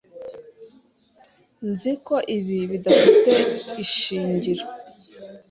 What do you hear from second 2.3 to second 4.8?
ibi bidafite ishingiro.